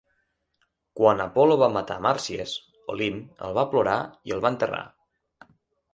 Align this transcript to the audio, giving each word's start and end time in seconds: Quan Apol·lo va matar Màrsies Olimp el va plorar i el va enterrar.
Quan 0.99 1.19
Apol·lo 1.25 1.57
va 1.65 1.67
matar 1.75 1.97
Màrsies 2.07 2.55
Olimp 2.95 3.21
el 3.49 3.55
va 3.59 3.69
plorar 3.75 3.99
i 4.31 4.37
el 4.39 4.43
va 4.47 4.53
enterrar. 4.57 4.85